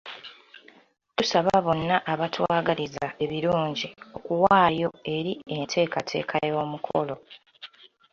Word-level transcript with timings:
Tusaba 1.17 1.53
bonna 1.65 1.95
abatwagaliza 2.13 3.05
ebirungi 3.23 3.87
okuwaayo 4.17 4.89
eri 5.15 5.33
enteekateeka 5.55 6.35
y'omukolo. 6.49 7.15